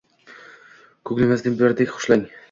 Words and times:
Kunglimizni 1.09 1.53
birdek 1.59 1.93
xushlagan 1.99 2.25